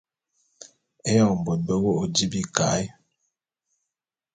[1.09, 2.85] Éyoñ bôt be wô’ô di bika’e.